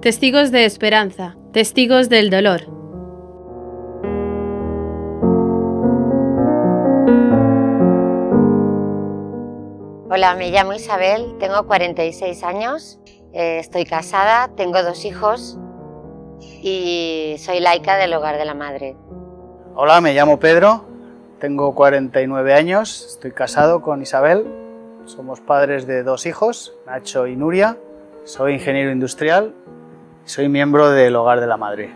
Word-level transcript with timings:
testigos 0.00 0.50
de 0.50 0.64
esperanza, 0.64 1.36
testigos 1.52 2.08
del 2.08 2.30
dolor. 2.30 2.62
Hola, 10.10 10.34
me 10.36 10.50
llamo 10.50 10.72
Isabel, 10.72 11.36
tengo 11.38 11.66
46 11.66 12.42
años, 12.44 12.98
eh, 13.34 13.58
estoy 13.58 13.84
casada, 13.84 14.48
tengo 14.56 14.82
dos 14.82 15.04
hijos 15.04 15.58
y 16.40 17.36
soy 17.38 17.60
laica 17.60 17.96
del 17.96 18.14
Hogar 18.14 18.38
de 18.38 18.44
la 18.46 18.54
Madre. 18.54 18.96
Hola, 19.74 20.00
me 20.00 20.14
llamo 20.14 20.40
Pedro, 20.40 20.86
tengo 21.40 21.74
49 21.74 22.54
años, 22.54 23.06
estoy 23.06 23.32
casado 23.32 23.82
con 23.82 24.00
Isabel, 24.00 24.46
somos 25.04 25.42
padres 25.42 25.86
de 25.86 26.02
dos 26.02 26.24
hijos, 26.24 26.74
Nacho 26.86 27.26
y 27.26 27.36
Nuria, 27.36 27.76
soy 28.24 28.54
ingeniero 28.54 28.92
industrial 28.92 29.54
soy 30.24 30.48
miembro 30.48 30.90
del 30.90 31.16
Hogar 31.16 31.40
de 31.40 31.46
la 31.46 31.56
Madre. 31.56 31.94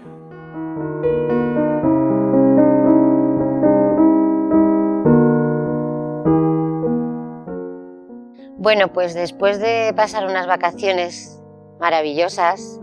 Bueno, 8.59 8.89
pues 8.93 9.15
después 9.15 9.61
de 9.61 9.93
pasar 9.95 10.25
unas 10.25 10.47
vacaciones 10.47 11.43
maravillosas 11.81 12.81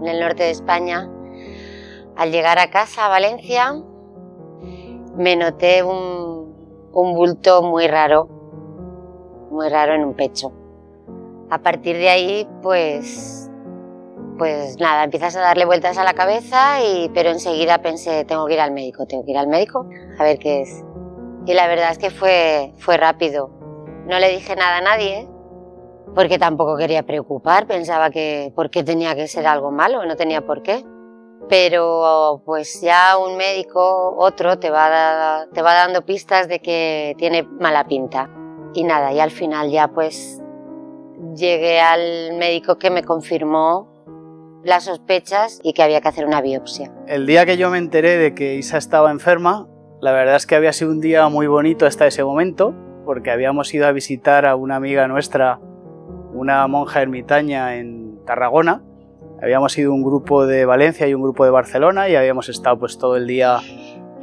en 0.00 0.06
el 0.06 0.20
norte 0.20 0.44
de 0.44 0.50
España, 0.50 1.10
al 2.16 2.30
llegar 2.30 2.58
a 2.58 2.70
casa, 2.70 3.06
a 3.06 3.08
Valencia, 3.08 3.74
me 5.16 5.34
noté 5.36 5.82
un, 5.82 6.54
un 6.92 7.14
bulto 7.14 7.62
muy 7.62 7.88
raro, 7.88 8.28
muy 9.50 9.68
raro 9.68 9.94
en 9.94 10.04
un 10.04 10.14
pecho. 10.14 10.52
A 11.50 11.58
partir 11.58 11.96
de 11.96 12.08
ahí, 12.08 12.48
pues 12.62 13.50
pues 14.38 14.78
nada, 14.80 15.04
empiezas 15.04 15.36
a 15.36 15.40
darle 15.40 15.64
vueltas 15.64 15.98
a 15.98 16.04
la 16.04 16.14
cabeza, 16.14 16.82
y, 16.84 17.08
pero 17.14 17.30
enseguida 17.30 17.78
pensé, 17.78 18.24
tengo 18.24 18.46
que 18.46 18.54
ir 18.54 18.60
al 18.60 18.72
médico, 18.72 19.06
tengo 19.06 19.24
que 19.24 19.30
ir 19.30 19.38
al 19.38 19.48
médico 19.48 19.86
a 20.18 20.24
ver 20.24 20.38
qué 20.38 20.62
es. 20.62 20.84
Y 21.46 21.54
la 21.54 21.66
verdad 21.66 21.90
es 21.90 21.98
que 21.98 22.10
fue, 22.10 22.72
fue 22.78 22.96
rápido. 22.96 23.50
No 24.06 24.18
le 24.18 24.30
dije 24.30 24.56
nada 24.56 24.78
a 24.78 24.80
nadie, 24.80 25.28
porque 26.14 26.38
tampoco 26.38 26.76
quería 26.76 27.02
preocupar, 27.02 27.66
pensaba 27.66 28.10
que 28.10 28.52
por 28.54 28.70
qué 28.70 28.82
tenía 28.82 29.14
que 29.14 29.28
ser 29.28 29.46
algo 29.46 29.70
malo, 29.70 30.04
no 30.04 30.16
tenía 30.16 30.44
por 30.44 30.62
qué. 30.62 30.84
Pero 31.48 32.42
pues 32.46 32.80
ya 32.80 33.18
un 33.18 33.36
médico, 33.36 34.14
otro, 34.16 34.58
te 34.58 34.70
va, 34.70 35.46
te 35.52 35.60
va 35.60 35.74
dando 35.74 36.02
pistas 36.02 36.48
de 36.48 36.60
que 36.60 37.14
tiene 37.18 37.42
mala 37.42 37.86
pinta. 37.86 38.30
Y 38.72 38.82
nada, 38.84 39.12
y 39.12 39.20
al 39.20 39.30
final 39.30 39.70
ya 39.70 39.88
pues 39.88 40.40
llegué 41.34 41.80
al 41.80 42.36
médico 42.38 42.76
que 42.76 42.90
me 42.90 43.02
confirmó 43.02 43.93
las 44.64 44.84
sospechas 44.84 45.60
y 45.62 45.74
que 45.74 45.82
había 45.82 46.00
que 46.00 46.08
hacer 46.08 46.26
una 46.26 46.40
biopsia. 46.40 46.90
El 47.06 47.26
día 47.26 47.46
que 47.46 47.56
yo 47.56 47.70
me 47.70 47.78
enteré 47.78 48.16
de 48.16 48.34
que 48.34 48.56
Isa 48.56 48.78
estaba 48.78 49.10
enferma, 49.10 49.68
la 50.00 50.12
verdad 50.12 50.36
es 50.36 50.46
que 50.46 50.56
había 50.56 50.72
sido 50.72 50.90
un 50.90 51.00
día 51.00 51.28
muy 51.28 51.46
bonito 51.46 51.86
hasta 51.86 52.06
ese 52.06 52.24
momento, 52.24 52.74
porque 53.04 53.30
habíamos 53.30 53.72
ido 53.74 53.86
a 53.86 53.92
visitar 53.92 54.46
a 54.46 54.56
una 54.56 54.76
amiga 54.76 55.06
nuestra, 55.06 55.60
una 56.32 56.66
monja 56.66 57.02
ermitaña 57.02 57.76
en 57.76 58.18
Tarragona. 58.24 58.82
Habíamos 59.42 59.76
ido 59.76 59.92
un 59.92 60.02
grupo 60.02 60.46
de 60.46 60.64
Valencia 60.64 61.06
y 61.06 61.14
un 61.14 61.22
grupo 61.22 61.44
de 61.44 61.50
Barcelona 61.50 62.08
y 62.08 62.16
habíamos 62.16 62.48
estado 62.48 62.78
pues 62.78 62.96
todo 62.96 63.16
el 63.16 63.26
día 63.26 63.58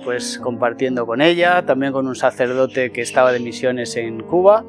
pues 0.04 0.40
compartiendo 0.40 1.06
con 1.06 1.22
ella, 1.22 1.64
también 1.64 1.94
con 1.94 2.08
un 2.08 2.16
sacerdote 2.16 2.92
que 2.92 3.02
estaba 3.02 3.32
de 3.32 3.40
misiones 3.40 3.96
en 3.98 4.22
Cuba 4.24 4.66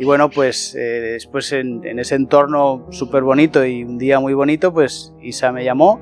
y 0.00 0.04
bueno, 0.06 0.30
pues 0.30 0.74
eh, 0.76 1.12
después 1.12 1.52
en, 1.52 1.84
ese 1.98 2.14
entorno 2.14 2.86
súper 2.88 3.22
bonito 3.22 3.66
y 3.66 3.84
un 3.84 3.98
día 3.98 4.18
muy 4.18 4.32
bonito, 4.32 4.72
pues 4.72 5.14
Isa 5.20 5.52
me 5.52 5.62
llamó 5.62 6.00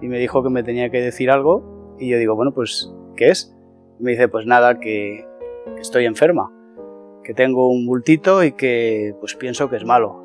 y 0.00 0.08
me 0.08 0.18
dijo 0.18 0.42
que 0.42 0.48
me 0.48 0.62
tenía 0.62 0.88
que 0.88 1.02
decir 1.02 1.30
algo. 1.30 1.94
Y 1.98 2.08
yo 2.08 2.16
digo, 2.16 2.34
bueno, 2.36 2.54
pues, 2.54 2.90
¿qué 3.16 3.28
es? 3.28 3.54
Y 4.00 4.02
me 4.02 4.12
dice, 4.12 4.28
pues 4.28 4.46
nada, 4.46 4.80
que, 4.80 5.26
que 5.74 5.80
estoy 5.82 6.06
enferma, 6.06 6.50
que 7.22 7.34
tengo 7.34 7.68
un 7.68 7.84
bultito 7.84 8.42
y 8.42 8.52
que 8.52 9.14
pues 9.20 9.34
pienso 9.34 9.68
que 9.68 9.76
es 9.76 9.84
malo. 9.84 10.24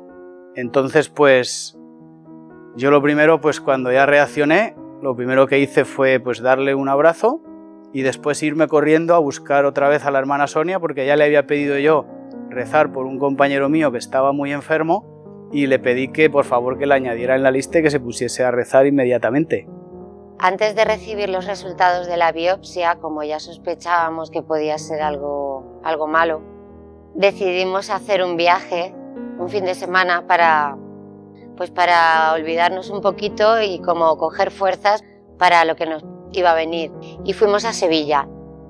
Entonces, 0.54 1.10
pues 1.10 1.78
yo 2.74 2.90
lo 2.90 3.02
primero, 3.02 3.42
pues 3.42 3.60
cuando 3.60 3.92
ya 3.92 4.06
reaccioné, 4.06 4.74
lo 5.02 5.14
primero 5.14 5.46
que 5.46 5.58
hice 5.58 5.84
fue 5.84 6.20
pues 6.20 6.40
darle 6.40 6.74
un 6.74 6.88
abrazo 6.88 7.42
y 7.92 8.00
después 8.00 8.42
irme 8.42 8.66
corriendo 8.66 9.14
a 9.14 9.18
buscar 9.18 9.66
otra 9.66 9.90
vez 9.90 10.06
a 10.06 10.10
la 10.10 10.20
hermana 10.20 10.46
Sonia 10.46 10.80
porque 10.80 11.04
ya 11.04 11.16
le 11.16 11.24
había 11.24 11.46
pedido 11.46 11.76
yo 11.76 12.06
rezar 12.50 12.92
por 12.92 13.06
un 13.06 13.18
compañero 13.18 13.68
mío 13.68 13.92
que 13.92 13.98
estaba 13.98 14.32
muy 14.32 14.52
enfermo 14.52 15.04
y 15.52 15.66
le 15.66 15.78
pedí 15.78 16.08
que 16.08 16.30
por 16.30 16.44
favor 16.44 16.78
que 16.78 16.86
le 16.86 16.94
añadiera 16.94 17.34
en 17.36 17.42
la 17.42 17.50
lista 17.50 17.78
y 17.78 17.82
que 17.82 17.90
se 17.90 18.00
pusiese 18.00 18.44
a 18.44 18.50
rezar 18.50 18.86
inmediatamente. 18.86 19.66
Antes 20.38 20.74
de 20.74 20.84
recibir 20.84 21.28
los 21.28 21.46
resultados 21.46 22.06
de 22.06 22.16
la 22.16 22.32
biopsia, 22.32 22.96
como 22.96 23.22
ya 23.22 23.40
sospechábamos 23.40 24.30
que 24.30 24.42
podía 24.42 24.78
ser 24.78 25.02
algo, 25.02 25.80
algo 25.84 26.06
malo, 26.06 26.40
decidimos 27.14 27.90
hacer 27.90 28.22
un 28.22 28.36
viaje, 28.36 28.94
un 29.38 29.48
fin 29.48 29.64
de 29.64 29.74
semana 29.74 30.26
para, 30.26 30.78
pues 31.56 31.70
para 31.70 32.32
olvidarnos 32.32 32.88
un 32.88 33.02
poquito 33.02 33.60
y 33.60 33.80
como 33.80 34.16
coger 34.16 34.50
fuerzas 34.50 35.04
para 35.38 35.64
lo 35.64 35.76
que 35.76 35.86
nos 35.86 36.04
iba 36.32 36.52
a 36.52 36.54
venir. 36.54 36.90
Y 37.24 37.34
fuimos 37.34 37.66
a 37.66 37.74
Sevilla 37.74 38.26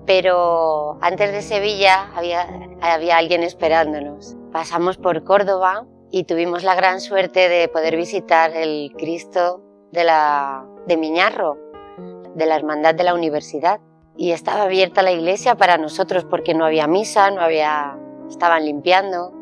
pero 0.06 0.98
antes 1.00 1.32
de 1.32 1.42
Sevilla 1.42 2.10
había, 2.14 2.46
había 2.80 3.16
alguien 3.16 3.42
esperándonos. 3.42 4.36
Pasamos 4.52 4.96
por 4.96 5.24
Córdoba 5.24 5.86
y 6.10 6.24
tuvimos 6.24 6.64
la 6.64 6.74
gran 6.74 7.00
suerte 7.00 7.48
de 7.48 7.68
poder 7.68 7.96
visitar 7.96 8.56
el 8.56 8.92
Cristo 8.96 9.62
de, 9.92 10.04
la, 10.04 10.64
de 10.86 10.96
Miñarro, 10.96 11.56
de 12.34 12.46
la 12.46 12.56
Hermandad 12.56 12.94
de 12.94 13.04
la 13.04 13.14
Universidad. 13.14 13.80
Y 14.16 14.32
estaba 14.32 14.62
abierta 14.62 15.02
la 15.02 15.12
iglesia 15.12 15.54
para 15.54 15.78
nosotros 15.78 16.24
porque 16.24 16.54
no 16.54 16.64
había 16.64 16.86
misa, 16.86 17.30
no 17.30 17.40
había, 17.40 17.96
estaban 18.28 18.64
limpiando. 18.64 19.32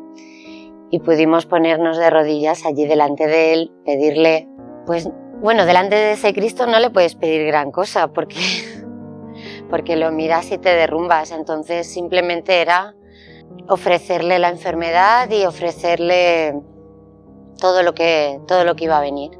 Y 0.91 0.99
pudimos 0.99 1.45
ponernos 1.45 1.97
de 1.97 2.09
rodillas 2.09 2.65
allí 2.65 2.85
delante 2.85 3.27
de 3.27 3.53
él, 3.53 3.71
pedirle, 3.85 4.47
pues 4.85 5.09
bueno, 5.41 5.65
delante 5.65 5.95
de 5.95 6.13
ese 6.13 6.33
Cristo 6.33 6.67
no 6.67 6.79
le 6.79 6.89
puedes 6.89 7.15
pedir 7.15 7.45
gran 7.45 7.71
cosa 7.71 8.09
porque 8.09 8.35
porque 9.69 9.95
lo 9.95 10.11
miras 10.11 10.51
y 10.51 10.57
te 10.57 10.69
derrumbas. 10.69 11.31
Entonces 11.31 11.91
simplemente 11.91 12.61
era 12.61 12.95
ofrecerle 13.67 14.39
la 14.39 14.49
enfermedad 14.49 15.29
y 15.29 15.45
ofrecerle 15.45 16.59
todo 17.59 17.83
lo 17.83 17.93
que, 17.93 18.39
todo 18.47 18.63
lo 18.63 18.75
que 18.75 18.85
iba 18.85 18.97
a 18.97 19.01
venir. 19.01 19.31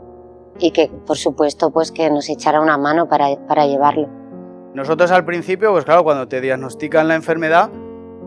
Y 0.60 0.72
que, 0.72 0.92
por 1.08 1.18
supuesto, 1.18 1.72
pues 1.72 1.92
que 1.92 2.10
nos 2.10 2.30
echara 2.30 2.60
una 2.60 2.78
mano 2.78 3.08
para, 3.08 3.28
para 3.48 3.66
llevarlo. 3.66 4.10
Nosotros 4.74 5.10
al 5.12 5.26
principio, 5.26 5.72
pues 5.72 5.86
claro, 5.86 6.04
cuando 6.04 6.28
te 6.28 6.42
diagnostican 6.42 7.08
la 7.08 7.16
enfermedad, 7.16 7.70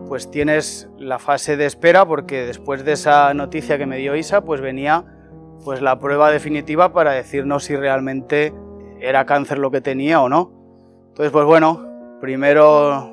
pues 0.07 0.29
tienes 0.29 0.89
la 0.97 1.19
fase 1.19 1.57
de 1.57 1.65
espera 1.65 2.05
porque 2.05 2.45
después 2.45 2.83
de 2.83 2.93
esa 2.93 3.33
noticia 3.33 3.77
que 3.77 3.85
me 3.85 3.97
dio 3.97 4.15
Isa, 4.15 4.41
pues 4.41 4.61
venía 4.61 5.05
pues 5.63 5.81
la 5.81 5.97
prueba 5.99 6.29
definitiva 6.29 6.91
para 6.91 7.11
decirnos 7.11 7.63
si 7.63 7.75
realmente 7.75 8.53
era 8.99 9.25
cáncer 9.25 9.59
lo 9.59 9.71
que 9.71 9.81
tenía 9.81 10.21
o 10.21 10.29
no. 10.29 10.51
Entonces, 11.09 11.31
pues 11.31 11.45
bueno, 11.45 11.92
Primero 12.23 13.11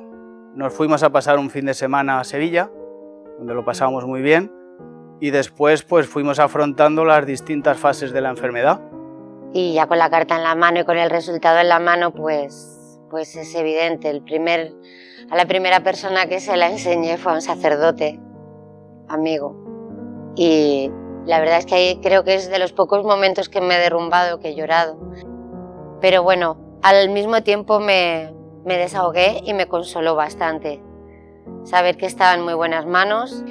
nos 0.54 0.72
fuimos 0.72 1.02
a 1.02 1.10
pasar 1.10 1.40
un 1.40 1.50
fin 1.50 1.66
de 1.66 1.74
semana 1.74 2.20
a 2.20 2.22
Sevilla, 2.22 2.70
donde 3.38 3.54
lo 3.54 3.64
pasamos 3.64 4.06
muy 4.06 4.22
bien, 4.22 4.52
y 5.18 5.30
después 5.30 5.82
pues 5.82 6.06
fuimos 6.06 6.38
afrontando 6.38 7.04
las 7.04 7.26
distintas 7.26 7.76
fases 7.76 8.12
de 8.12 8.20
la 8.20 8.30
enfermedad. 8.30 8.80
Y 9.52 9.74
ya 9.74 9.88
con 9.88 9.98
la 9.98 10.10
carta 10.10 10.36
en 10.36 10.44
la 10.44 10.54
mano 10.54 10.78
y 10.78 10.84
con 10.84 10.96
el 10.96 11.10
resultado 11.10 11.58
en 11.58 11.68
la 11.68 11.80
mano, 11.80 12.12
pues, 12.12 13.00
pues 13.10 13.34
es 13.34 13.52
evidente. 13.56 14.10
El 14.10 14.22
primer, 14.22 14.74
a 15.28 15.36
la 15.36 15.46
primera 15.46 15.82
persona 15.82 16.26
que 16.26 16.38
se 16.38 16.56
la 16.56 16.70
enseñé 16.70 17.16
fue 17.16 17.32
a 17.32 17.34
un 17.34 17.42
sacerdote, 17.42 18.20
amigo. 19.08 19.56
Y 20.36 20.88
la 21.26 21.40
verdad 21.40 21.58
es 21.58 21.66
que 21.66 21.74
ahí 21.74 22.00
creo 22.00 22.22
que 22.22 22.36
es 22.36 22.48
de 22.48 22.60
los 22.60 22.72
pocos 22.72 23.04
momentos 23.04 23.48
que 23.48 23.60
me 23.60 23.74
he 23.74 23.80
derrumbado, 23.80 24.38
que 24.38 24.50
he 24.50 24.54
llorado. 24.54 25.00
Pero 26.00 26.22
bueno, 26.22 26.78
al 26.82 27.10
mismo 27.10 27.42
tiempo 27.42 27.80
me, 27.80 28.38
me 28.64 28.76
desahogué 28.76 29.40
y 29.44 29.54
me 29.54 29.66
consoló 29.66 30.14
bastante. 30.14 30.82
Saber 31.64 31.96
que 31.96 32.06
estaba 32.06 32.34
en 32.34 32.42
muy 32.42 32.54
buenas 32.54 32.86
manos 32.86 33.44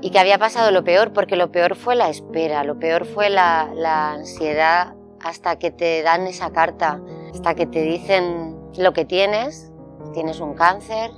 y 0.00 0.10
que 0.10 0.18
había 0.18 0.38
pasado 0.38 0.70
lo 0.70 0.84
peor, 0.84 1.12
porque 1.12 1.36
lo 1.36 1.50
peor 1.52 1.76
fue 1.76 1.94
la 1.94 2.08
espera, 2.08 2.64
lo 2.64 2.78
peor 2.78 3.04
fue 3.06 3.28
la, 3.30 4.12
ansiedad 4.12 4.94
hasta 5.22 5.58
que 5.58 5.70
te 5.70 6.02
dan 6.02 6.26
esa 6.26 6.50
carta, 6.52 7.00
hasta 7.32 7.54
que 7.54 7.66
te 7.66 7.82
dicen 7.82 8.56
lo 8.78 8.92
que 8.92 9.04
tienes, 9.04 9.70
tienes 10.14 10.40
un 10.40 10.54
cáncer 10.54 11.10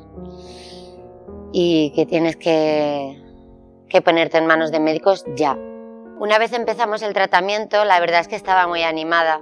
y 1.52 1.92
que 1.94 2.06
tienes 2.06 2.36
que, 2.36 3.22
que 3.88 4.02
ponerte 4.02 4.38
en 4.38 4.46
manos 4.46 4.72
de 4.72 4.80
médicos 4.80 5.24
ya. 5.36 5.56
Una 6.18 6.38
vez 6.38 6.52
empezamos 6.52 7.02
el 7.02 7.12
tratamiento, 7.12 7.84
la 7.84 8.00
verdad 8.00 8.20
es 8.20 8.28
que 8.28 8.36
estaba 8.36 8.66
muy 8.66 8.82
animada 8.82 9.40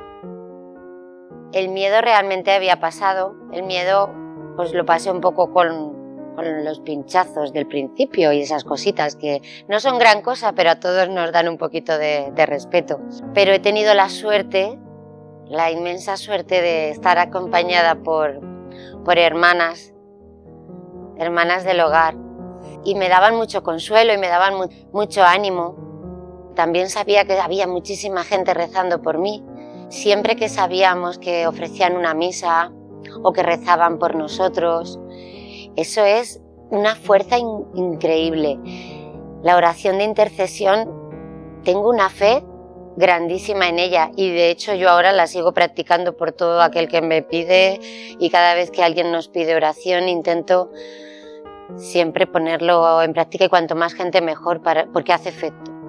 el 1.53 1.69
miedo 1.69 2.01
realmente 2.01 2.53
había 2.53 2.81
pasado. 2.81 3.35
El 3.53 3.65
miedo 3.65 4.11
pues 4.57 4.73
lo 4.73 4.85
pasé 4.85 5.11
un 5.11 5.21
poco 5.21 5.53
con, 5.53 5.99
los 6.41 6.81
pinchazos 6.81 7.53
del 7.53 7.67
principio 7.67 8.33
y 8.33 8.41
esas 8.41 8.65
cositas 8.65 9.15
que 9.15 9.43
no 9.69 9.79
son 9.79 9.99
gran 9.99 10.23
cosa, 10.23 10.53
pero 10.53 10.71
a 10.71 10.81
todos 10.81 11.07
nos 11.11 11.33
dan 11.33 11.49
un 11.49 11.59
poquito 11.59 11.99
de, 11.99 12.33
de 12.35 12.47
respeto. 12.47 12.99
Pero 13.35 13.53
he 13.53 13.59
tenido 13.59 13.93
la 13.93 14.09
suerte, 14.09 14.79
la 15.47 15.71
inmensa 15.71 16.17
suerte 16.17 16.63
de 16.63 16.91
estar 16.91 17.19
acompañada 17.19 17.97
por, 17.97 18.41
por 19.05 19.19
hermanas, 19.19 19.93
hermanas 21.19 21.65
del 21.65 21.81
hogar, 21.81 22.15
y 22.85 22.95
me 22.95 23.11
daban 23.11 23.37
mucho 23.37 23.63
consuelo 23.63 24.15
y 24.15 24.19
me 24.19 24.29
daban 24.29 24.55
mucho 24.93 25.23
ánimo. 25.23 25.77
También 26.55 26.89
sabía 26.89 27.25
que 27.27 27.39
había 27.39 27.67
muchísima 27.67 28.25
gente 28.25 28.55
rezando 28.55 29.03
por 29.03 29.19
mí. 29.19 29.45
Siempre 29.91 30.37
que 30.37 30.49
sabíamos 30.49 31.19
que 31.19 31.49
ofrecían 31.49 31.97
una 31.97 32.15
misa 32.15 32.73
o 33.25 33.33
que 33.33 33.43
rezaban 33.43 33.99
por 33.99 34.15
nosotros, 34.15 35.01
eso 35.75 36.05
es 36.05 36.41
una 36.71 36.95
fuerza 36.95 37.39
increíble. 37.39 38.59
La 39.43 39.57
oración 39.57 39.99
de 39.99 40.05
intercesión, 40.05 40.89
tengo 41.65 41.91
una 41.91 42.09
fe 42.09 42.45
grandísima 42.97 43.69
en 43.69 43.81
ella 43.81 44.11
y 44.15 44.31
de 44.31 44.51
hecho 44.51 44.75
yo 44.75 44.91
ahora 44.91 45.11
la 45.11 45.27
sigo 45.27 45.53
practicando 45.53 46.17
por 46.17 46.33
todo 46.33 46.63
aquel 46.63 46.89
que 46.89 47.03
me 47.03 47.23
pide 47.23 47.81
y 48.19 48.31
cada 48.31 48.55
vez 48.55 48.71
que 48.71 48.85
alguien 48.85 49.11
nos 49.11 49.29
pide 49.29 49.57
oración 49.57 50.09
intento 50.09 50.71
siempre 51.77 52.27
ponerlo 52.27 53.03
en 53.03 53.13
práctica 53.13 53.45
y 53.45 53.49
cuanto 53.49 53.75
más 53.75 53.95
gente 53.95 54.21
mejor 54.21 54.61
porque 54.93 55.13
hace 55.13 55.31
efecto. 55.31 55.80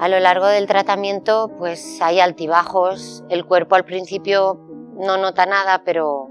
A 0.00 0.08
lo 0.08 0.18
largo 0.18 0.46
del 0.46 0.66
tratamiento 0.66 1.50
pues 1.58 2.00
hay 2.00 2.20
altibajos, 2.20 3.22
el 3.28 3.44
cuerpo 3.44 3.74
al 3.74 3.84
principio 3.84 4.58
no 4.96 5.18
nota 5.18 5.44
nada 5.44 5.82
pero, 5.84 6.30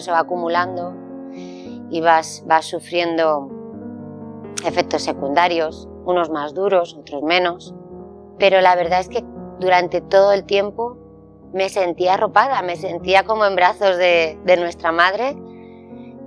se 0.00 0.10
va 0.10 0.18
acumulando 0.18 0.92
y 1.88 2.00
vas, 2.00 2.44
sufriendo 2.62 3.48
efectos 4.66 5.02
secundarios, 5.02 5.88
unos 6.04 6.30
más 6.30 6.52
duros, 6.52 6.96
otros 6.98 7.22
menos, 7.22 7.76
pero 8.40 8.60
la 8.60 8.74
verdad 8.74 8.98
es 8.98 9.08
que 9.08 9.24
durante 9.60 10.00
todo 10.00 10.32
el 10.32 10.44
tiempo 10.44 10.98
me 11.52 11.68
sentía 11.68 12.14
arropada, 12.14 12.60
me 12.62 12.74
sentía 12.74 13.22
como 13.22 13.46
en 13.46 13.54
brazos 13.54 13.98
de 13.98 14.56
nuestra 14.58 14.90
madre 14.90 15.36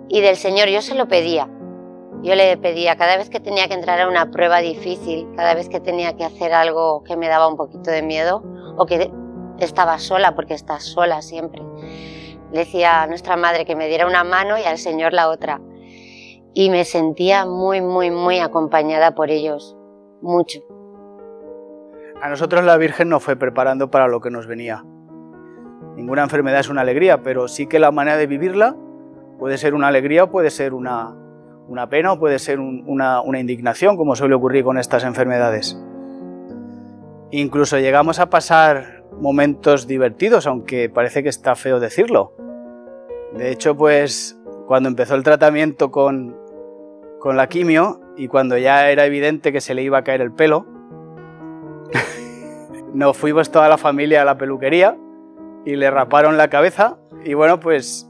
y 0.08 0.22
del 0.22 0.38
Señor. 0.38 0.70
Yo 0.70 0.82
se 0.82 0.96
lo 0.96 1.10
pedía. 1.10 1.50
Yo 2.22 2.36
le 2.36 2.58
pedía 2.58 2.98
cada 2.98 3.18
vez 3.18 3.30
que 3.30 3.40
tenía 3.40 3.68
que 3.68 3.74
entrar 3.74 4.00
a 4.02 4.08
una 4.08 4.30
prueba 4.30 4.60
difícil, 4.60 5.28
cada 5.36 5.54
vez 5.54 5.70
que 5.70 5.80
tenía 5.80 6.16
que 6.16 6.26
hacer 6.26 6.54
algo 6.54 7.04
que 7.04 7.16
me 7.16 7.28
daba 7.28 7.48
un 7.48 7.56
poquito 7.56 7.92
de 7.92 8.02
miedo 8.02 8.44
o 8.78 8.86
que 8.86 9.12
estaba 9.60 10.00
sola, 10.00 10.36
porque 10.36 10.54
estás 10.54 10.84
sola 10.84 11.22
siempre. 11.22 11.62
Le 12.52 12.60
decía 12.60 13.04
a 13.04 13.08
nuestra 13.08 13.38
madre 13.38 13.66
que 13.66 13.76
me 13.76 13.88
diera 13.88 14.06
una 14.06 14.24
mano 14.24 14.58
y 14.58 14.64
al 14.64 14.78
Señor 14.78 15.14
la 15.14 15.30
otra. 15.30 15.62
Y 16.54 16.70
me 16.70 16.84
sentía 16.84 17.46
muy, 17.46 17.80
muy, 17.82 18.12
muy 18.12 18.40
acompañada 18.40 19.16
por 19.16 19.30
ellos. 19.30 19.78
Mucho. 20.22 20.60
A 22.22 22.28
nosotros 22.28 22.66
la 22.66 22.76
Virgen 22.76 23.08
nos 23.08 23.24
fue 23.24 23.38
preparando 23.38 23.90
para 23.90 24.08
lo 24.08 24.20
que 24.20 24.30
nos 24.30 24.46
venía. 24.46 24.84
Ninguna 25.96 26.24
enfermedad 26.24 26.60
es 26.60 26.70
una 26.70 26.82
alegría, 26.82 27.24
pero 27.24 27.48
sí 27.48 27.68
que 27.68 27.80
la 27.80 27.92
manera 27.92 28.18
de 28.18 28.28
vivirla 28.28 28.76
Puede 29.40 29.58
ser 29.58 29.74
una 29.74 29.88
alegría 29.88 30.26
o 30.26 30.32
puede 30.32 30.50
ser 30.50 30.74
una, 30.74 31.16
pena 31.90 32.14
o 32.14 32.20
puede 32.20 32.40
ser 32.40 32.60
una, 32.60 33.22
indignación, 33.40 33.98
como 33.98 34.16
suele 34.16 34.36
ocurrir 34.36 34.64
con 34.64 34.78
estas 34.78 35.04
enfermedades. 35.04 35.80
Incluso 37.32 37.78
llegamos 37.78 38.20
a 38.20 38.30
pasar 38.30 39.04
momentos 39.20 39.88
divertidos, 39.88 40.48
aunque 40.48 40.90
parece 40.90 41.24
que 41.24 41.30
está 41.30 41.56
feo 41.56 41.80
decirlo. 41.80 42.34
De 43.34 43.52
hecho, 43.52 43.76
pues 43.76 44.40
cuando 44.66 44.90
empezó 44.90 45.16
el 45.16 45.24
tratamiento 45.24 45.92
con, 45.92 46.36
con 47.20 47.38
la 47.38 47.48
quimio 47.48 48.02
y 48.18 48.28
cuando 48.28 48.58
ya 48.58 48.90
era 48.90 49.06
evidente 49.06 49.52
que 49.52 49.62
se 49.62 49.74
le 49.74 49.84
iba 49.84 50.00
a 50.00 50.04
caer 50.04 50.22
el 50.22 50.32
pelo, 50.32 50.66
nos 52.94 53.16
fuimos 53.16 53.52
toda 53.52 53.70
la 53.70 53.78
familia 53.78 54.24
a 54.24 54.26
la 54.26 54.38
peluquería 54.38 54.98
y 55.66 55.76
le 55.76 55.92
raparon 55.92 56.38
la 56.38 56.50
cabeza 56.50 56.98
y 57.24 57.34
bueno, 57.34 57.60
pues 57.60 58.09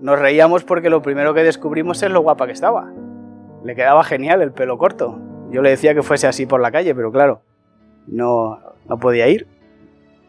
nos 0.00 0.18
reíamos 0.18 0.64
porque 0.64 0.90
lo 0.90 1.02
primero 1.02 1.34
que 1.34 1.42
descubrimos 1.42 2.02
es 2.02 2.10
lo 2.10 2.20
guapa 2.20 2.46
que 2.46 2.52
estaba. 2.52 2.92
Le 3.64 3.74
quedaba 3.74 4.04
genial 4.04 4.42
el 4.42 4.52
pelo 4.52 4.78
corto. 4.78 5.18
Yo 5.50 5.62
le 5.62 5.70
decía 5.70 5.94
que 5.94 6.02
fuese 6.02 6.26
así 6.26 6.46
por 6.46 6.60
la 6.60 6.70
calle, 6.70 6.94
pero 6.94 7.10
claro, 7.10 7.42
no, 8.06 8.60
no 8.88 8.98
podía 8.98 9.28
ir. 9.28 9.46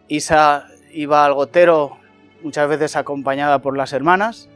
Isa 0.08 0.68
iba 0.92 1.26
al 1.26 1.34
gotero 1.34 1.98
muchas 2.42 2.70
veces 2.70 2.96
acompañada 2.96 3.60
por 3.60 3.76
las 3.76 3.94
hermanas. 3.94 4.50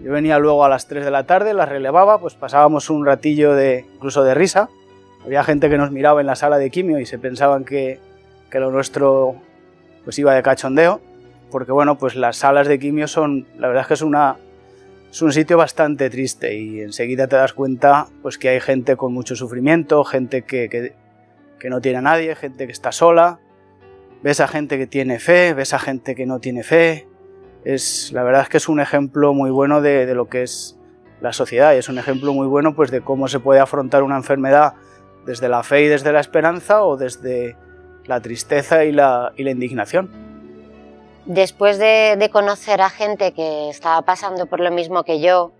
Yo 0.00 0.12
venía 0.12 0.38
luego 0.38 0.64
a 0.64 0.68
las 0.68 0.88
3 0.88 1.04
de 1.04 1.10
la 1.10 1.24
tarde, 1.24 1.54
las 1.54 1.68
relevaba, 1.68 2.20
pues 2.20 2.34
pasábamos 2.34 2.90
un 2.90 3.06
ratillo 3.06 3.54
de 3.54 3.86
incluso 3.94 4.24
de 4.24 4.34
risa. 4.34 4.68
Había 5.24 5.42
gente 5.42 5.70
que 5.70 5.78
nos 5.78 5.90
miraba 5.90 6.20
en 6.20 6.26
la 6.26 6.36
sala 6.36 6.58
de 6.58 6.70
quimio 6.70 6.98
y 6.98 7.06
se 7.06 7.18
pensaban 7.18 7.64
que, 7.64 8.00
que 8.50 8.60
lo 8.60 8.70
nuestro 8.70 9.36
pues 10.04 10.18
iba 10.18 10.34
de 10.34 10.42
cachondeo, 10.42 11.00
porque 11.50 11.72
bueno, 11.72 11.98
pues 11.98 12.14
las 12.14 12.36
salas 12.36 12.68
de 12.68 12.78
quimio 12.78 13.08
son, 13.08 13.46
la 13.58 13.66
verdad 13.66 13.82
es 13.82 13.88
que 13.88 13.94
es 13.94 14.02
una, 14.02 14.36
es 15.16 15.22
un 15.22 15.32
sitio 15.32 15.56
bastante 15.56 16.10
triste 16.10 16.58
y 16.58 16.82
enseguida 16.82 17.26
te 17.26 17.36
das 17.36 17.54
cuenta 17.54 18.06
pues 18.20 18.36
que 18.36 18.50
hay 18.50 18.60
gente 18.60 18.96
con 18.96 19.14
mucho 19.14 19.34
sufrimiento, 19.34 20.04
gente 20.04 20.42
que, 20.42 20.68
que, 20.68 21.70
no 21.70 21.80
tiene 21.80 22.00
a 22.00 22.02
nadie, 22.02 22.36
gente 22.36 22.66
que 22.66 22.72
está 22.72 22.92
sola, 22.92 23.40
ves 24.22 24.40
a 24.40 24.46
gente 24.46 24.76
que 24.76 24.86
tiene 24.86 25.18
fe, 25.18 25.54
ves 25.54 25.72
a 25.72 25.78
gente 25.78 26.14
que 26.14 26.26
no 26.26 26.38
tiene 26.38 26.62
fe. 26.62 27.08
Es, 27.64 28.12
la 28.12 28.24
verdad 28.24 28.42
es 28.42 28.50
que 28.50 28.58
es 28.58 28.68
un 28.68 28.78
ejemplo 28.78 29.32
muy 29.32 29.48
bueno 29.48 29.80
de, 29.80 30.14
lo 30.14 30.28
que 30.28 30.42
es 30.42 30.78
la 31.22 31.32
sociedad 31.32 31.72
y 31.72 31.78
es 31.78 31.88
un 31.88 31.96
ejemplo 31.96 32.34
muy 32.34 32.46
bueno 32.46 32.76
pues 32.76 32.90
de 32.90 33.00
cómo 33.00 33.26
se 33.26 33.40
puede 33.40 33.60
afrontar 33.60 34.02
una 34.02 34.18
enfermedad 34.18 34.74
desde 35.24 35.48
la 35.48 35.62
fe 35.62 35.84
y 35.84 35.88
desde 35.88 36.12
la 36.12 36.20
esperanza 36.20 36.84
o 36.84 36.98
desde 36.98 37.56
la 38.04 38.20
tristeza 38.20 38.84
y 38.84 38.92
la 38.92 39.32
indignación. 39.38 40.35
Después 41.26 41.78
de, 41.78 42.30
conocer 42.32 42.80
a 42.80 42.88
gente 42.88 43.32
que 43.32 43.68
estaba 43.68 44.02
pasando 44.02 44.46
por 44.46 44.60
lo 44.60 44.70
mismo 44.70 45.02
que 45.02 45.18
yo, 45.18 45.50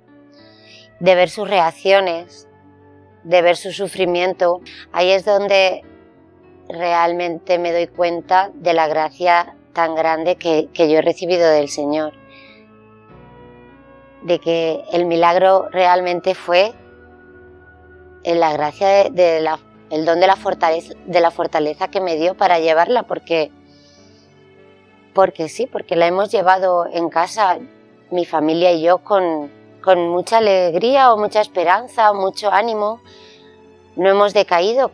de 1.01 1.17
ver 1.17 1.29
sus 1.29 1.51
reacciones, 1.51 2.49
de 3.25 3.43
ver 3.43 3.57
su 3.57 3.73
sufrimiento, 3.73 4.61
ahí 4.93 5.11
es 5.11 5.25
donde 5.25 5.83
realmente 6.69 7.59
me 7.59 7.73
doy 7.73 7.89
cuenta 7.89 8.51
de 8.55 8.75
la 8.75 8.87
gracia 8.87 9.57
tan 9.73 9.97
grande 9.97 10.37
que, 10.37 10.69
yo 10.73 10.99
he 10.99 11.03
recibido 11.03 11.51
del 11.51 11.69
Señor. 11.69 12.13
De 14.23 14.39
que 14.39 14.85
el 14.93 15.05
milagro 15.05 15.69
realmente 15.71 16.37
fue 16.37 16.75
en 18.23 18.39
la 18.39 18.53
gracia 18.53 19.11
de, 19.11 19.45
el 19.91 20.05
don 20.05 20.21
de 20.21 20.27
la, 20.29 20.37
fortaleza, 20.37 20.95
de 21.07 21.21
la 21.21 21.33
fortaleza 21.33 21.89
que 21.89 22.01
me 22.01 22.15
dio 22.15 22.37
para 22.37 22.61
llevarla, 22.61 23.03
porque 23.03 23.51
porque 25.17 25.49
sí, 25.49 25.67
porque 25.67 25.97
la 25.97 26.07
hemos 26.07 26.31
llevado 26.31 26.85
en 26.93 27.09
casa, 27.09 27.59
mi 28.11 28.27
familia 28.27 28.71
y 28.73 28.83
yo, 28.83 28.99
con, 28.99 29.51
mucha 30.11 30.39
alegría 30.39 31.11
o 31.11 31.17
mucha 31.17 31.41
esperanza 31.41 32.11
o 32.11 32.15
mucho 32.15 32.53
ánimo. 32.53 33.01
No 33.97 34.11
hemos 34.11 34.35
decaído, 34.35 34.91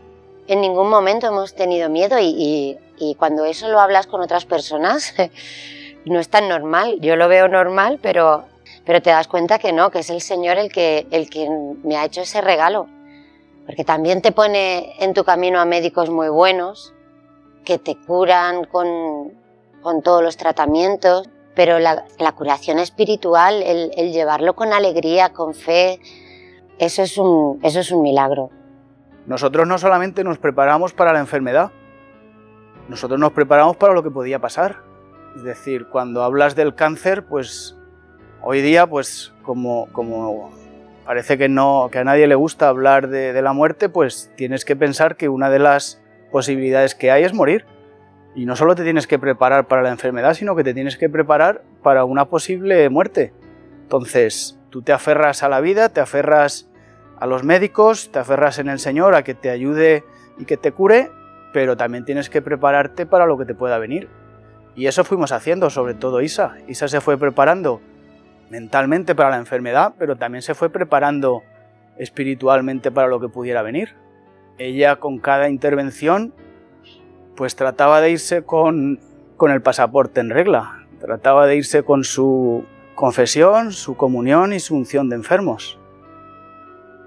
en 0.47 0.61
ningún 0.61 0.89
momento 0.89 1.27
hemos 1.27 1.57
tenido 1.57 1.91
miedo 1.91 2.19
y, 2.21 2.79
cuando 3.19 3.45
eso 3.45 3.69
lo 3.69 3.81
hablas 3.81 4.07
con 4.07 4.21
otras 4.21 4.45
personas, 4.45 5.13
no 6.05 6.21
es 6.21 6.29
tan 6.29 6.49
normal. 6.49 7.01
Yo 7.01 7.17
lo 7.17 7.27
veo 7.27 7.49
normal, 7.49 7.99
pero, 8.01 8.45
pero 8.87 9.03
te 9.03 9.11
das 9.11 9.27
cuenta 9.27 9.59
que 9.59 9.73
no, 9.73 9.91
que 9.91 9.99
es 9.99 10.11
el 10.11 10.21
Señor 10.21 10.57
el 10.57 10.71
que, 10.71 11.09
el 11.11 11.29
que 11.29 11.51
me 11.83 11.97
ha 11.97 12.05
hecho 12.05 12.21
ese 12.21 12.41
regalo. 12.41 12.87
Porque 13.67 13.83
también 13.83 14.23
te 14.23 14.31
pone 14.31 14.95
en 15.01 15.15
tu 15.15 15.25
camino 15.25 15.59
a 15.59 15.65
médicos 15.65 16.11
muy 16.11 16.29
buenos, 16.29 16.95
que 17.65 17.79
te 17.79 17.97
curan 17.97 18.67
con, 18.67 19.42
con 19.83 20.03
todos 20.03 20.23
los 20.23 20.37
tratamientos, 20.37 21.29
pero 21.55 21.79
la, 21.79 22.05
curación 22.35 22.79
espiritual, 22.79 23.63
el, 23.63 24.13
llevarlo 24.13 24.55
con 24.55 24.73
alegría, 24.73 25.31
con 25.31 25.55
fe, 25.55 26.01
eso 26.79 27.03
es, 27.03 27.19
un, 27.19 27.61
eso 27.63 27.81
es 27.81 27.91
un 27.91 28.03
milagro. 28.03 28.51
Nosotros 29.27 29.67
no 29.69 29.79
solamente 29.79 30.25
nos 30.25 30.39
preparamos 30.39 30.95
para 30.95 31.13
la 31.13 31.21
enfermedad, 31.21 31.71
nosotros 32.89 33.21
nos 33.21 33.33
preparamos 33.33 33.77
para 33.77 33.93
lo 33.93 34.03
que 34.03 34.11
podía 34.11 34.39
pasar. 34.39 34.79
Es 35.37 35.45
decir, 35.45 35.87
cuando 35.87 36.23
hablas 36.23 36.57
del 36.57 36.75
cáncer, 36.75 37.25
pues 37.25 37.77
hoy 38.43 38.61
día, 38.61 38.87
pues 38.87 39.33
como, 39.43 39.89
como 39.93 40.51
parece 41.05 41.39
que, 41.39 41.49
no, 41.49 41.89
que 41.93 41.99
a 41.99 42.05
nadie 42.05 42.27
le 42.27 42.35
gusta 42.35 42.69
hablar 42.69 43.09
de, 43.09 43.33
de 43.33 43.43
la 43.43 43.53
muerte, 43.53 43.89
pues 43.89 44.31
tienes 44.37 44.65
que 44.65 44.77
pensar 44.77 45.17
que 45.17 45.29
una 45.29 45.51
de 45.51 45.59
las 45.59 46.03
posibilidades 46.31 46.95
que 46.95 47.11
hay 47.11 47.25
es 47.25 47.33
morir. 47.33 47.65
Y 48.35 48.47
no 48.47 48.57
solo 48.57 48.75
te 48.75 48.85
tienes 48.85 49.07
que 49.07 49.19
preparar 49.19 49.67
para 49.67 49.83
la 49.83 49.91
enfermedad, 49.91 50.35
sino 50.35 50.57
que 50.57 50.65
te 50.65 50.75
tienes 50.75 50.97
que 50.97 51.11
preparar 51.11 51.63
para 51.83 52.05
una 52.05 52.27
posible 52.27 52.89
muerte. 52.89 53.33
Entonces, 53.83 54.59
tú 54.71 54.83
te 54.83 54.93
aferras 54.93 55.43
a 55.43 55.49
la 55.49 55.61
vida, 55.61 55.91
te 55.91 56.01
aferras 56.01 56.69
a 57.19 57.27
los 57.27 57.45
médicos, 57.45 58.11
te 58.11 58.19
aferras 58.19 58.59
en 58.59 58.69
el 58.69 58.79
Señor 58.79 59.15
a 59.15 59.23
que 59.23 59.35
te 59.35 59.51
ayude 59.51 60.05
y 60.39 60.47
que 60.47 60.57
te 60.57 60.73
cure, 60.73 61.11
pero 61.53 61.77
también 61.77 62.05
tienes 62.05 62.31
que 62.31 62.41
prepararte 62.41 63.05
para 63.05 63.27
lo 63.27 63.37
que 63.37 63.45
te 63.45 63.55
pueda 63.55 63.79
venir. 63.79 64.09
Y 64.75 64.87
eso 64.87 65.05
fuimos 65.05 65.33
haciendo, 65.33 65.69
sobre 65.69 65.95
todo 65.95 66.23
Isa. 66.23 66.57
Isa 66.67 66.89
se 66.89 67.03
fue 67.03 67.19
preparando 67.19 67.83
mentalmente 68.49 69.15
para 69.15 69.31
la 69.31 69.37
enfermedad, 69.37 69.95
pero 69.99 70.17
también 70.17 70.43
se 70.43 70.55
fue 70.55 70.71
preparando 70.71 71.43
espiritualmente 71.99 72.91
para 72.91 73.09
lo 73.09 73.21
que 73.21 73.29
pudiera 73.29 73.63
venir. 73.63 73.95
Ella 74.59 74.97
con 74.97 75.19
cada 75.19 75.49
intervención 75.49 76.35
pues 77.37 77.57
trataba 77.57 78.01
de 78.01 78.11
irse 78.11 78.43
con, 78.43 79.01
con 79.37 79.51
el 79.51 79.63
pasaporte 79.63 80.21
en 80.21 80.31
regla, 80.31 80.87
trataba 81.01 81.47
de 81.47 81.57
irse 81.57 81.83
con 81.83 82.05
su 82.05 82.65
confesión, 82.95 83.73
su 83.73 83.97
comunión 83.97 84.53
y 84.53 84.61
su 84.61 84.77
unción 84.77 85.09
de 85.09 85.17
enfermos, 85.17 85.79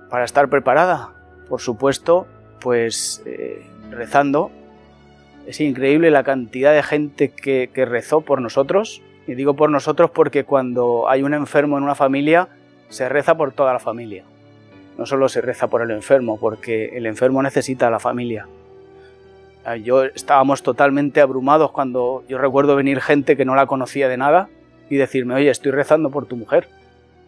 para 0.10 0.25
estar 0.25 0.50
preparada. 0.50 1.13
Por 1.50 1.62
supuesto, 1.62 2.27
pues 2.60 3.22
eh, 3.25 3.65
rezando. 3.91 4.51
Es 5.46 5.62
increíble 5.62 6.10
la 6.10 6.24
cantidad 6.24 6.74
de 6.74 6.82
gente 6.82 7.29
que, 7.29 7.70
que 7.72 7.86
rezó 7.86 8.22
por 8.22 8.41
nosotros. 8.41 9.01
Y 9.27 9.36
digo 9.36 9.55
por 9.55 9.70
nosotros 9.70 10.12
porque 10.12 10.44
cuando 10.44 11.08
hay 11.10 11.24
un 11.24 11.34
enfermo 11.34 11.77
en 11.77 11.84
una 11.84 11.96
familia, 11.96 12.50
se 12.89 13.10
reza 13.10 13.36
por 13.38 13.51
toda 13.51 13.74
la 13.74 13.79
familia. 13.79 14.24
No 14.98 15.05
solo 15.05 15.29
se 15.29 15.41
reza 15.41 15.67
por 15.67 15.82
el 15.82 15.91
enfermo, 15.91 16.39
porque 16.39 16.98
el 16.98 17.05
enfermo 17.05 17.44
necesita 17.44 17.88
a 17.88 17.91
la 17.91 18.00
familia. 18.00 18.48
Yo 19.82 20.04
estábamos 20.04 20.62
totalmente 20.62 21.22
abrumados 21.22 21.72
cuando 21.72 22.24
yo 22.28 22.38
recuerdo 22.38 22.76
venir 22.76 23.02
gente 23.02 23.36
que 23.36 23.46
no 23.46 23.56
la 23.56 23.66
conocía 23.66 24.08
de 24.08 24.18
nada 24.18 24.48
y 24.90 24.98
decirme, 24.98 25.34
oye, 25.34 25.50
estoy 25.50 25.72
rezando 25.72 26.12
por 26.12 26.28
tu 26.28 26.36
mujer. 26.36 26.68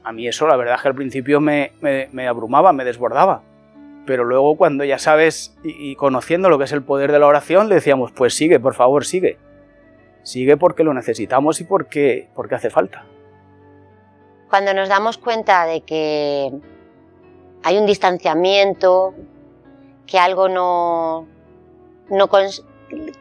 A 0.03 0.11
mí 0.11 0.27
eso 0.27 0.47
la 0.47 0.55
verdad 0.55 0.75
es 0.75 0.81
que 0.83 0.87
al 0.87 0.95
principio 0.95 1.41
me, 1.41 1.71
me, 1.81 2.27
abrumaba, 2.27 2.73
me 2.73 2.85
desbordaba. 2.85 3.41
Pero 4.05 4.23
luego 4.23 4.55
cuando 4.55 4.83
ya 4.85 4.99
sabes 4.99 5.57
y, 5.63 5.95
conociendo 5.95 6.49
lo 6.49 6.59
que 6.59 6.65
es 6.65 6.71
el 6.71 6.83
poder 6.83 7.11
de 7.11 7.19
la 7.19 7.27
oración, 7.27 7.69
le 7.69 7.75
decíamos, 7.75 8.11
pues 8.11 8.35
sigue, 8.35 8.59
por 8.59 8.75
favor, 8.75 9.03
sigue. 9.03 9.37
Sigue 10.21 10.57
porque 10.57 10.83
lo 10.83 10.93
necesitamos 10.93 11.59
y 11.59 11.63
porque, 11.63 12.29
porque 12.35 12.55
hace 12.55 12.69
falta. 12.69 13.03
Cuando 14.49 14.73
nos 14.73 14.89
damos 14.89 15.17
cuenta 15.17 15.65
de 15.65 15.81
que 15.81 16.51
hay 17.63 17.77
un 17.77 17.85
distanciamiento, 17.85 19.13
que 20.05 20.19
algo 20.19 20.47
no, 20.47 21.27
no 22.09 22.29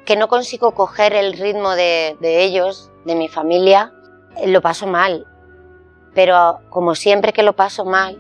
que 0.04 0.16
no 0.16 0.28
consigo 0.28 0.72
coger 0.72 1.14
el 1.14 1.32
ritmo 1.32 1.74
de, 1.74 2.16
de 2.20 2.44
ellos, 2.44 2.90
de 3.04 3.14
mi 3.14 3.28
familia, 3.28 3.92
lo 4.44 4.60
paso 4.60 4.86
mal. 4.86 5.26
Pero 6.14 6.60
como 6.70 6.94
siempre 6.94 7.32
que 7.32 7.42
lo 7.42 7.56
paso 7.56 7.84
mal, 7.84 8.18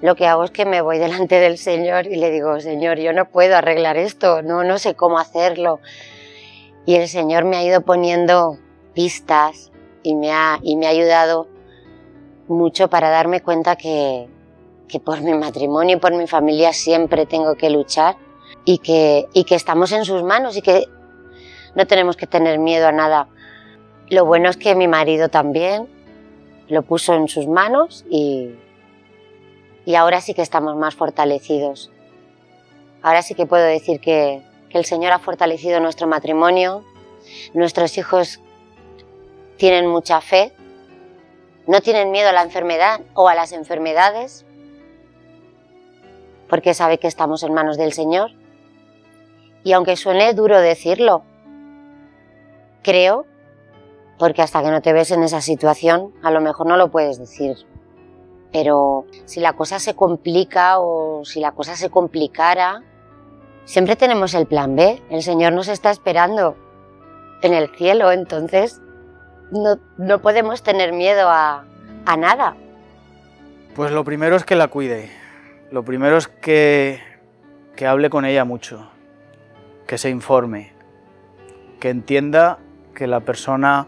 lo 0.00 0.14
que 0.14 0.26
hago 0.26 0.44
es 0.44 0.50
que 0.50 0.64
me 0.64 0.80
voy 0.80 0.98
delante 1.06 1.38
del 1.40 1.58
Señor 1.58 2.06
y 2.06 2.16
le 2.16 2.30
digo, 2.30 2.60
Señor, 2.60 2.98
yo 2.98 3.12
no 3.12 3.28
puedo 3.28 3.56
arreglar 3.56 3.96
esto, 3.96 4.42
no, 4.42 4.64
no 4.64 4.78
sé 4.78 4.94
cómo 4.94 5.18
hacerlo. 5.18 5.80
Y 6.86 6.94
el 6.94 7.08
Señor 7.08 7.44
me 7.44 7.56
ha 7.56 7.64
ido 7.64 7.80
poniendo 7.82 8.58
pistas 8.94 9.72
y 10.02 10.14
me 10.14 10.32
ha, 10.32 10.58
y 10.62 10.76
me 10.76 10.86
ha 10.86 10.90
ayudado 10.90 11.48
mucho 12.48 12.88
para 12.88 13.10
darme 13.10 13.42
cuenta 13.42 13.74
que, 13.76 14.28
que 14.88 15.00
por 15.00 15.20
mi 15.20 15.34
matrimonio 15.34 15.96
y 15.96 16.00
por 16.00 16.14
mi 16.14 16.28
familia 16.28 16.72
siempre 16.72 17.26
tengo 17.26 17.56
que 17.56 17.70
luchar 17.70 18.16
y 18.66 18.78
que, 18.78 19.28
estamos 19.54 19.92
en 19.92 20.04
sus 20.04 20.24
manos 20.24 20.56
y 20.56 20.62
que 20.62 20.88
no 21.76 21.86
tenemos 21.86 22.16
que 22.16 22.26
tener 22.26 22.58
miedo 22.58 22.88
a 22.88 22.92
nada. 22.92 23.28
Lo 24.10 24.26
bueno 24.26 24.50
es 24.50 24.56
que 24.56 24.74
mi 24.74 24.88
marido 24.88 25.28
también 25.28 25.88
lo 26.68 26.82
puso 26.82 27.14
en 27.14 27.28
sus 27.28 27.46
manos 27.46 28.04
y, 28.10 28.50
y 29.84 29.94
ahora 29.94 30.20
sí 30.20 30.34
que 30.34 30.42
estamos 30.42 30.74
más 30.76 30.96
fortalecidos. 30.96 31.92
Ahora 33.02 33.22
sí 33.22 33.36
que 33.36 33.46
puedo 33.46 33.64
decir 33.64 34.00
que, 34.00 34.42
que 34.68 34.78
el 34.78 34.84
Señor 34.84 35.12
ha 35.12 35.20
fortalecido 35.20 35.78
nuestro 35.78 36.08
matrimonio, 36.08 36.84
nuestros 37.54 37.96
hijos 37.98 38.40
tienen 39.58 39.86
mucha 39.86 40.20
fe, 40.20 40.52
no 41.68 41.80
tienen 41.82 42.10
miedo 42.10 42.30
a 42.30 42.32
la 42.32 42.42
enfermedad 42.42 43.00
o 43.14 43.28
a 43.28 43.36
las 43.36 43.52
enfermedades, 43.52 44.44
porque 46.48 46.74
sabe 46.74 46.98
que 46.98 47.06
estamos 47.06 47.44
en 47.44 47.54
manos 47.54 47.76
del 47.76 47.92
Señor 47.92 48.32
y 49.66 49.72
aunque 49.72 49.96
suene 49.96 50.32
duro 50.32 50.60
decirlo, 50.60 51.24
creo, 52.84 53.26
porque 54.16 54.40
hasta 54.40 54.62
que 54.62 54.70
no 54.70 54.80
te 54.80 54.92
ves 54.92 55.10
en 55.10 55.24
esa 55.24 55.40
situación, 55.40 56.14
a 56.22 56.30
lo 56.30 56.40
mejor 56.40 56.68
no 56.68 56.76
lo 56.76 56.92
puedes 56.92 57.18
decir. 57.18 57.56
Pero 58.52 59.06
si 59.24 59.40
la 59.40 59.54
cosa 59.54 59.80
se 59.80 59.96
complica 59.96 60.78
o 60.78 61.24
si 61.24 61.40
la 61.40 61.50
cosa 61.50 61.74
se 61.74 61.90
complicara, 61.90 62.84
siempre 63.64 63.96
tenemos 63.96 64.34
el 64.34 64.46
plan 64.46 64.76
B. 64.76 65.02
El 65.10 65.24
Señor 65.24 65.52
nos 65.52 65.66
está 65.66 65.90
esperando 65.90 66.56
en 67.42 67.52
el 67.52 67.68
cielo, 67.70 68.12
entonces 68.12 68.80
no, 69.50 69.80
no 69.96 70.22
podemos 70.22 70.62
tener 70.62 70.92
miedo 70.92 71.28
a, 71.28 71.64
a 72.04 72.16
nada. 72.16 72.56
Pues 73.74 73.90
lo 73.90 74.04
primero 74.04 74.36
es 74.36 74.44
que 74.44 74.54
la 74.54 74.68
cuide. 74.68 75.10
Lo 75.72 75.84
primero 75.84 76.18
es 76.18 76.28
que, 76.28 77.00
que 77.74 77.88
hable 77.88 78.10
con 78.10 78.24
ella 78.24 78.44
mucho 78.44 78.90
que 79.86 79.98
se 79.98 80.10
informe, 80.10 80.72
que 81.80 81.90
entienda 81.90 82.58
que 82.94 83.06
la 83.06 83.20
persona 83.20 83.86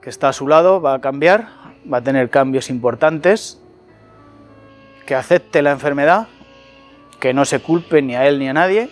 que 0.00 0.10
está 0.10 0.30
a 0.30 0.32
su 0.32 0.48
lado 0.48 0.80
va 0.80 0.94
a 0.94 1.00
cambiar, 1.00 1.48
va 1.90 1.98
a 1.98 2.02
tener 2.02 2.30
cambios 2.30 2.70
importantes, 2.70 3.60
que 5.06 5.14
acepte 5.14 5.62
la 5.62 5.72
enfermedad, 5.72 6.28
que 7.20 7.34
no 7.34 7.44
se 7.44 7.60
culpe 7.60 8.02
ni 8.02 8.16
a 8.16 8.26
él 8.26 8.38
ni 8.38 8.48
a 8.48 8.52
nadie 8.52 8.88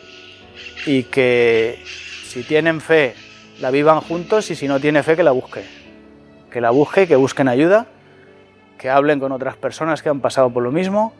y 0.87 1.05
que 1.05 1.83
si 1.85 2.43
tienen 2.43 2.81
fe 2.81 3.15
la 3.61 3.71
vivan 3.71 4.01
juntos 4.01 4.51
y 4.51 4.57
si 4.57 4.69
no 4.69 4.81
tiene 4.81 5.03
fe 5.03 5.17
que 5.17 5.23
la 5.23 5.33
busque, 5.33 5.65
que 6.51 6.61
la 6.61 6.71
busque, 6.71 7.07
que 7.07 7.17
busquen 7.17 7.49
ayuda, 7.49 7.87
que 8.79 8.91
hablen 8.91 9.21
con 9.21 9.33
otras 9.33 9.57
personas 9.57 10.03
que 10.03 10.09
han 10.09 10.21
pasado 10.21 10.51
por 10.51 10.63
lo 10.63 10.71
mismo, 10.71 11.13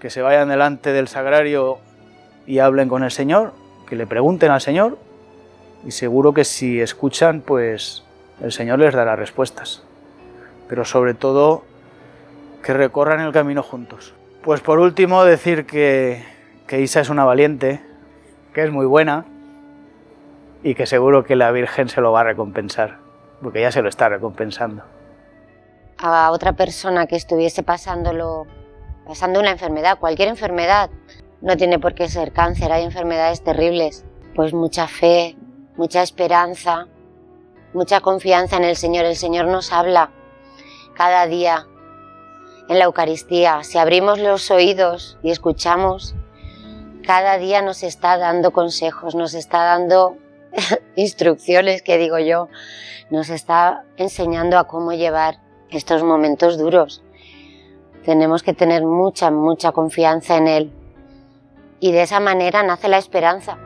que 0.00 0.10
se 0.10 0.22
vayan 0.22 0.48
delante 0.48 0.92
del 0.92 1.08
sagrario 1.08 1.78
y 2.46 2.58
hablen 2.58 2.88
con 2.88 3.02
el 3.02 3.10
Señor 3.10 3.52
que 3.90 3.96
le 3.96 4.06
pregunten 4.06 4.52
al 4.52 4.60
Señor 4.60 4.98
y 5.84 5.90
seguro 5.90 6.32
que 6.32 6.44
si 6.44 6.80
escuchan, 6.80 7.42
pues 7.42 8.04
el 8.40 8.52
Señor 8.52 8.78
les 8.78 8.94
dará 8.94 9.16
respuestas. 9.16 9.82
Pero 10.68 10.84
sobre 10.84 11.12
todo, 11.14 11.64
que 12.62 12.72
recorran 12.72 13.20
el 13.20 13.32
camino 13.32 13.64
juntos. 13.64 14.14
Pues 14.42 14.60
por 14.60 14.78
último, 14.78 15.24
decir 15.24 15.66
que, 15.66 16.24
que 16.68 16.80
Isa 16.80 17.00
es 17.00 17.10
una 17.10 17.24
valiente, 17.24 17.82
que 18.54 18.62
es 18.62 18.70
muy 18.70 18.86
buena 18.86 19.26
y 20.62 20.76
que 20.76 20.86
seguro 20.86 21.24
que 21.24 21.34
la 21.34 21.50
Virgen 21.50 21.88
se 21.88 22.00
lo 22.00 22.12
va 22.12 22.20
a 22.20 22.24
recompensar, 22.24 22.98
porque 23.42 23.60
ya 23.60 23.72
se 23.72 23.82
lo 23.82 23.88
está 23.88 24.08
recompensando. 24.08 24.84
A 25.98 26.30
otra 26.30 26.52
persona 26.52 27.08
que 27.08 27.16
estuviese 27.16 27.64
pasándolo, 27.64 28.46
pasando 29.04 29.40
una 29.40 29.50
enfermedad, 29.50 29.98
cualquier 29.98 30.28
enfermedad, 30.28 30.90
no 31.42 31.56
tiene 31.56 31.78
por 31.78 31.94
qué 31.94 32.08
ser 32.08 32.32
cáncer, 32.32 32.70
hay 32.72 32.84
enfermedades 32.84 33.42
terribles. 33.42 34.04
Pues 34.34 34.52
mucha 34.52 34.86
fe, 34.86 35.36
mucha 35.76 36.02
esperanza, 36.02 36.86
mucha 37.72 38.00
confianza 38.00 38.56
en 38.56 38.64
el 38.64 38.76
Señor. 38.76 39.04
El 39.04 39.16
Señor 39.16 39.46
nos 39.46 39.72
habla 39.72 40.10
cada 40.94 41.26
día 41.26 41.66
en 42.68 42.78
la 42.78 42.84
Eucaristía. 42.84 43.64
Si 43.64 43.78
abrimos 43.78 44.18
los 44.18 44.50
oídos 44.50 45.18
y 45.22 45.30
escuchamos, 45.30 46.14
cada 47.06 47.38
día 47.38 47.62
nos 47.62 47.82
está 47.82 48.18
dando 48.18 48.52
consejos, 48.52 49.14
nos 49.14 49.34
está 49.34 49.64
dando 49.64 50.16
instrucciones, 50.96 51.82
que 51.82 51.96
digo 51.96 52.18
yo, 52.18 52.48
nos 53.10 53.30
está 53.30 53.84
enseñando 53.96 54.58
a 54.58 54.64
cómo 54.64 54.92
llevar 54.92 55.40
estos 55.70 56.02
momentos 56.02 56.58
duros. 56.58 57.02
Tenemos 58.04 58.42
que 58.42 58.52
tener 58.52 58.84
mucha, 58.84 59.30
mucha 59.30 59.72
confianza 59.72 60.36
en 60.36 60.46
Él 60.48 60.72
y 61.80 61.92
de 61.92 62.02
esa 62.02 62.20
manera 62.20 62.62
nace 62.62 62.88
la 62.88 62.98
esperanza. 62.98 63.58